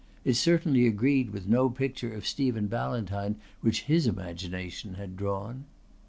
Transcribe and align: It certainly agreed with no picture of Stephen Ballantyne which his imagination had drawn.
It 0.25 0.33
certainly 0.33 0.87
agreed 0.87 1.29
with 1.29 1.47
no 1.47 1.69
picture 1.69 2.11
of 2.15 2.25
Stephen 2.25 2.65
Ballantyne 2.65 3.35
which 3.61 3.83
his 3.83 4.07
imagination 4.07 4.95
had 4.95 5.15
drawn. 5.15 5.65